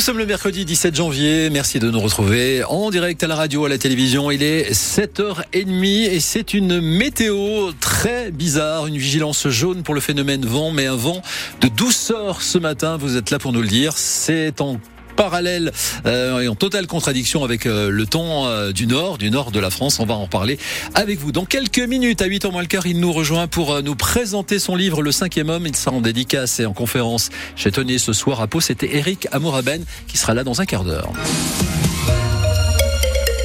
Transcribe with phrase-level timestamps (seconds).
[0.00, 1.50] Nous sommes le mercredi 17 janvier.
[1.50, 4.30] Merci de nous retrouver en direct à la radio, à la télévision.
[4.30, 8.86] Il est 7h30 et c'est une météo très bizarre.
[8.86, 11.20] Une vigilance jaune pour le phénomène vent, mais un vent
[11.60, 12.96] de douceur ce matin.
[12.96, 13.92] Vous êtes là pour nous le dire.
[13.94, 14.80] C'est en
[15.20, 15.70] parallèle
[16.06, 19.60] euh, et en totale contradiction avec euh, le temps euh, du nord, du nord de
[19.60, 20.00] la France.
[20.00, 20.58] On va en parler
[20.94, 21.30] avec vous.
[21.30, 24.76] Dans quelques minutes, à 8h moins le quart, il nous rejoint pour nous présenter son
[24.76, 25.66] livre Le cinquième homme.
[25.66, 28.60] Il sera en dédicace et en conférence chez Tony ce soir à Pau.
[28.62, 31.12] C'était Eric Amoraben qui sera là dans un quart d'heure.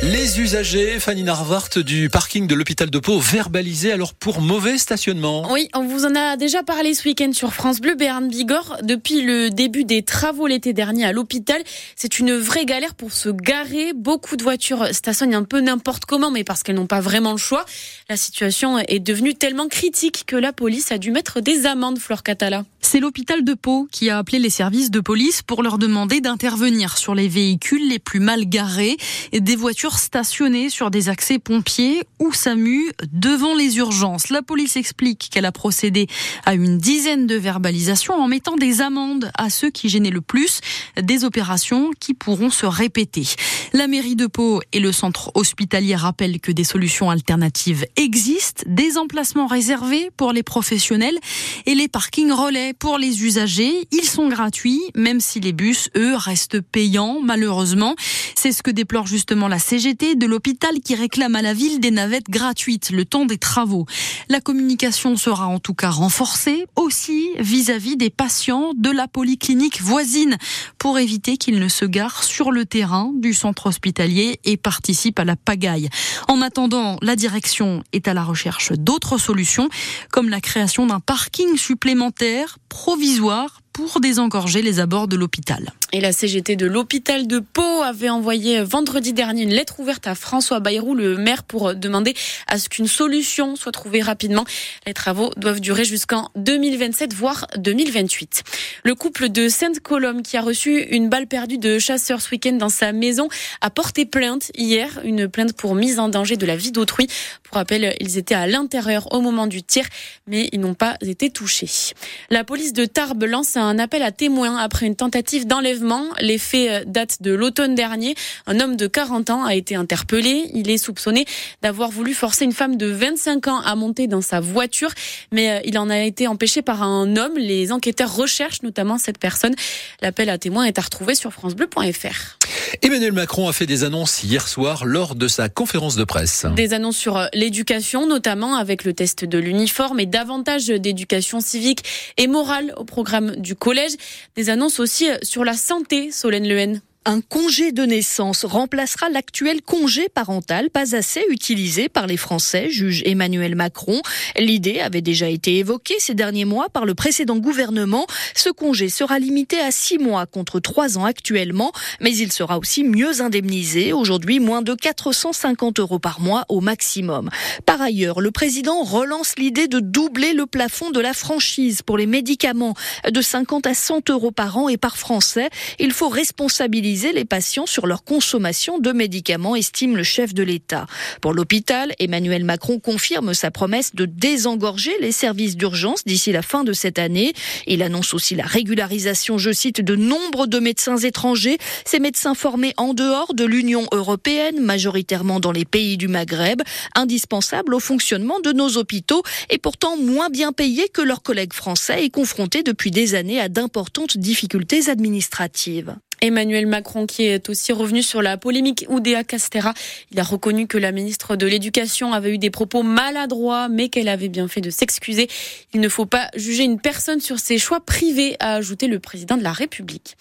[0.08, 5.52] Les usagers, Fanny Narvart, du parking de l'hôpital de Pau, verbalisés alors pour mauvais stationnement.
[5.52, 8.78] Oui, on vous en a déjà parlé ce week-end sur France Bleu, Béarn Bigorre.
[8.84, 11.60] Depuis le début des travaux l'été dernier à l'hôpital,
[11.96, 13.94] c'est une vraie galère pour se garer.
[13.96, 17.40] Beaucoup de voitures stationnent un peu n'importe comment, mais parce qu'elles n'ont pas vraiment le
[17.40, 17.66] choix.
[18.08, 22.22] La situation est devenue tellement critique que la police a dû mettre des amendes, Flore
[22.22, 22.64] Catala.
[22.80, 27.00] C'est l'hôpital de Pau qui a appelé les services de police pour leur demander d'intervenir
[27.00, 28.98] sur les véhicules les plus mal garés
[29.32, 34.30] et des voitures stationnées sur des accès pompiers ou SAMU devant les urgences.
[34.30, 36.08] La police explique qu'elle a procédé
[36.46, 40.60] à une dizaine de verbalisations en mettant des amendes à ceux qui gênaient le plus,
[41.02, 43.26] des opérations qui pourront se répéter.
[43.74, 48.98] La mairie de Pau et le centre hospitalier rappellent que des solutions alternatives existent, des
[48.98, 51.18] emplacements réservés pour les professionnels
[51.66, 53.88] et les parkings relais pour les usagers.
[53.92, 57.96] Ils sont gratuits, même si les bus, eux, restent payants, malheureusement.
[58.36, 61.92] C'est ce que déplore justement la CGT de l'hôpital qui réclame à la ville des
[61.92, 63.86] navettes gratuites le temps des travaux.
[64.30, 70.38] La communication sera en tout cas renforcée aussi vis-à-vis des patients de la polyclinique voisine
[70.80, 75.26] pour éviter qu'ils ne se garent sur le terrain du centre hospitalier et participent à
[75.26, 75.90] la pagaille.
[76.28, 79.70] En attendant, la direction est à la recherche d'autres solutions
[80.10, 85.74] comme la création d'un parking supplémentaire provisoire pour désengorger les abords de l'hôpital.
[85.92, 90.16] Et la CGT de l'hôpital de Pau avait envoyé vendredi dernier une lettre ouverte à
[90.16, 92.14] François Bayrou, le maire, pour demander
[92.48, 94.46] à ce qu'une solution soit trouvée rapidement.
[94.88, 98.44] Les travaux doivent durer jusqu'en 2027, voire 2028.
[98.84, 102.70] Le couple de Sainte-Colombe qui a reçu une balle perdue de chasseur ce week-end dans
[102.70, 103.28] sa maison
[103.60, 107.08] a porté plainte hier, une plainte pour mise en danger de la vie d'autrui.
[107.44, 109.86] Pour rappel, ils étaient à l'intérieur au moment du tir,
[110.28, 111.94] mais ils n'ont pas été touchés.
[112.30, 116.06] La police de Tarbes lance un un appel à témoins après une tentative d'enlèvement.
[116.20, 118.16] Les faits euh, datent de l'automne dernier.
[118.48, 120.50] Un homme de 40 ans a été interpellé.
[120.54, 121.26] Il est soupçonné
[121.62, 124.92] d'avoir voulu forcer une femme de 25 ans à monter dans sa voiture,
[125.32, 127.38] mais euh, il en a été empêché par un homme.
[127.38, 129.56] Les enquêteurs recherchent notamment cette personne.
[130.02, 132.38] L'appel à témoins est à retrouver sur francebleu.fr.
[132.82, 136.46] Emmanuel Macron a fait des annonces hier soir lors de sa conférence de presse.
[136.56, 141.84] Des annonces sur euh, l'éducation, notamment avec le test de l'uniforme et davantage d'éducation civique
[142.18, 143.94] et morale au programme du collège.
[144.36, 149.62] Des annonces aussi euh, sur la santé, Solène Lehen un congé de naissance remplacera l'actuel
[149.62, 154.02] congé parental, pas assez utilisé par les Français, juge Emmanuel Macron.
[154.38, 158.08] L'idée avait déjà été évoquée ces derniers mois par le précédent gouvernement.
[158.34, 161.72] Ce congé sera limité à six mois contre trois ans actuellement,
[162.02, 163.94] mais il sera aussi mieux indemnisé.
[163.94, 167.30] Aujourd'hui, moins de 450 euros par mois au maximum.
[167.68, 172.08] Par ailleurs, le président relance l'idée de doubler le plafond de la franchise pour les
[172.08, 172.74] médicaments
[173.08, 175.50] de 50 à 100 euros par an et par Français.
[175.78, 180.88] Il faut responsabiliser les patients sur leur consommation de médicaments, estime le chef de l'État.
[181.22, 186.64] Pour l'hôpital, Emmanuel Macron confirme sa promesse de désengorger les services d'urgence d'ici la fin
[186.64, 187.34] de cette année.
[187.68, 192.74] Il annonce aussi la régularisation, je cite, de nombre de médecins étrangers, ces médecins formés
[192.78, 196.62] en dehors de l'Union européenne, majoritairement dans les pays du Maghreb,
[196.96, 202.06] indispensables au fonctionnement de nos hôpitaux et pourtant moins bien payés que leurs collègues français
[202.06, 205.96] et confrontés depuis des années à d'importantes difficultés administratives.
[206.22, 209.74] Emmanuel Macron qui est aussi revenu sur la polémique Oudéa Castera.
[210.12, 214.08] Il a reconnu que la ministre de l'Éducation avait eu des propos maladroits, mais qu'elle
[214.08, 215.28] avait bien fait de s'excuser.
[215.74, 219.38] Il ne faut pas juger une personne sur ses choix privés, a ajouté le président
[219.38, 220.18] de la République.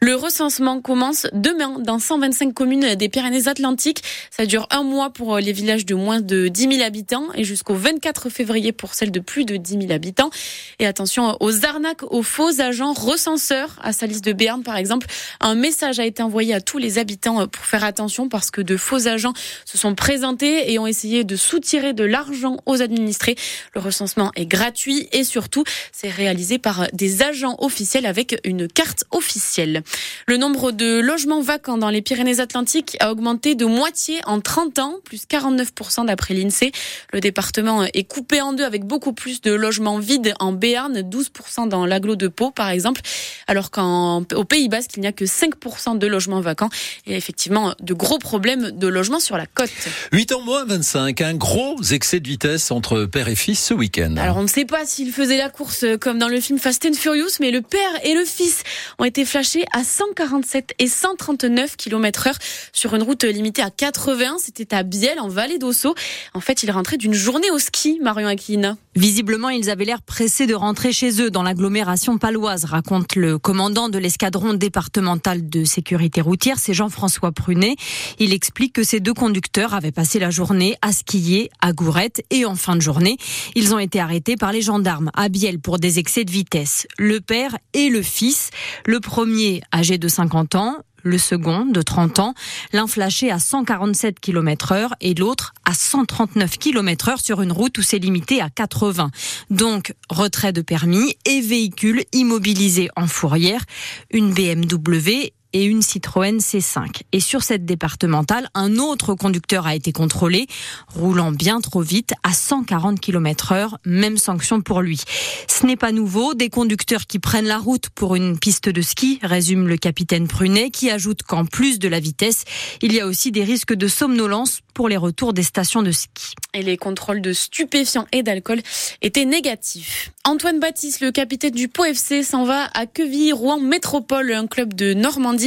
[0.00, 4.02] Le recensement commence demain dans 125 communes des Pyrénées-Atlantiques.
[4.30, 7.74] Ça dure un mois pour les villages de moins de 10 000 habitants et jusqu'au
[7.74, 10.30] 24 février pour celles de plus de 10 000 habitants.
[10.78, 13.76] Et attention aux arnaques, aux faux agents recenseurs.
[13.82, 15.06] À Salis de Béarn, par exemple,
[15.40, 18.60] un message a été envoyé à tous les habitants euh, pour faire attention parce que
[18.60, 19.32] de faux agents
[19.64, 23.36] se sont présentés et ont essayé de soutirer de l'argent aux administrés.
[23.74, 29.04] Le recensement est gratuit et surtout, c'est réalisé par des agents officiels avec une carte
[29.10, 29.82] officielle.
[30.26, 34.94] Le nombre de logements vacants dans les Pyrénées-Atlantiques a augmenté de moitié en 30 ans,
[35.04, 36.72] plus 49% d'après l'INSEE.
[37.12, 41.68] Le département est coupé en deux avec beaucoup plus de logements vides en Béarn, 12%
[41.68, 43.00] dans l'agglo de Pau par exemple,
[43.46, 46.70] alors qu'au Pays Basque, il n'y a que 5% de logements vacants.
[47.06, 49.70] Et effectivement, de gros problèmes de logement sur la côte.
[50.12, 54.16] 8 ans moins 25, un gros excès de vitesse entre père et fils ce week-end.
[54.16, 56.94] Alors on ne sait pas s'ils faisaient la course comme dans le film Fast and
[56.94, 58.62] Furious, mais le père et le fils
[58.98, 62.38] ont été flashés à 147 et 139 km heure
[62.72, 64.36] sur une route limitée à 80.
[64.38, 65.94] C'était à Biel, en vallée d'Ossau.
[66.34, 68.76] En fait, ils rentraient d'une journée au ski, Marion Aquilina.
[68.98, 73.88] Visiblement, ils avaient l'air pressés de rentrer chez eux dans l'agglomération paloise, raconte le commandant
[73.88, 77.76] de l'escadron départemental de sécurité routière, c'est Jean-François Prunet.
[78.18, 82.44] Il explique que ces deux conducteurs avaient passé la journée à skier à Gourette et
[82.44, 83.18] en fin de journée,
[83.54, 86.88] ils ont été arrêtés par les gendarmes à Biel pour des excès de vitesse.
[86.98, 88.50] Le père et le fils,
[88.84, 92.34] le premier âgé de 50 ans, le second de 30 ans,
[92.72, 97.78] l'un flashé à 147 km heure et l'autre à 139 km heure sur une route
[97.78, 99.10] où c'est limité à 80.
[99.50, 103.64] Donc, retrait de permis et véhicule immobilisé en fourrière,
[104.10, 107.02] une BMW et une Citroën C5.
[107.12, 110.46] Et sur cette départementale, un autre conducteur a été contrôlé,
[110.88, 115.00] roulant bien trop vite à 140 km heure, même sanction pour lui.
[115.48, 119.18] Ce n'est pas nouveau, des conducteurs qui prennent la route pour une piste de ski,
[119.22, 122.44] résume le capitaine Prunet, qui ajoute qu'en plus de la vitesse,
[122.82, 126.34] il y a aussi des risques de somnolence pour les retours des stations de ski.
[126.54, 128.60] Et les contrôles de stupéfiants et d'alcool
[129.02, 130.12] étaient négatifs.
[130.24, 134.94] Antoine Baptiste, le capitaine du Pau FC, s'en va à Quevilly-Rouen Métropole, un club de
[134.94, 135.37] Normandie.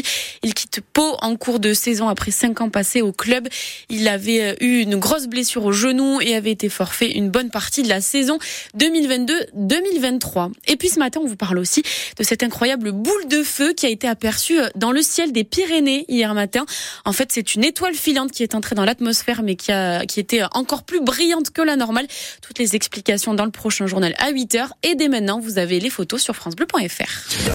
[0.43, 3.47] Il quitte Pau en cours de saison après cinq ans passés au club.
[3.89, 7.49] Il avait euh, eu une grosse blessure au genou et avait été forfait une bonne
[7.49, 8.39] partie de la saison
[8.77, 10.51] 2022-2023.
[10.67, 11.83] Et puis ce matin, on vous parle aussi
[12.17, 15.43] de cette incroyable boule de feu qui a été aperçue euh, dans le ciel des
[15.43, 16.65] Pyrénées hier matin.
[17.05, 20.19] En fait, c'est une étoile filante qui est entrée dans l'atmosphère mais qui, a, qui
[20.19, 22.07] était encore plus brillante que la normale.
[22.41, 24.69] Toutes les explications dans le prochain journal à 8h.
[24.83, 27.49] Et dès maintenant, vous avez les photos sur FranceBleu.fr.